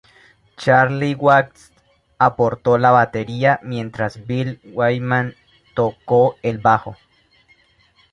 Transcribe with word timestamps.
Charlie 0.61 1.13
Watts 1.13 1.71
aporto 2.17 2.75
la 2.79 2.89
batería 2.89 3.59
mientras 3.61 4.25
Bill 4.25 4.59
Wyman 4.73 5.35
tocó 5.75 6.37
el 6.41 6.57
bajo. 6.57 6.97